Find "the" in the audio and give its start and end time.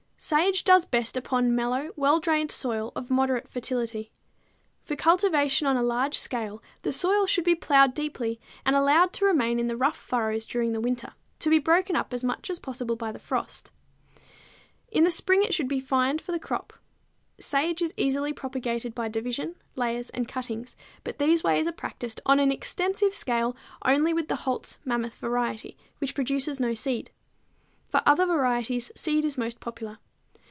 6.83-6.91, 9.65-9.75, 10.73-10.79, 13.11-13.17, 15.03-15.09, 16.31-16.39, 24.27-24.35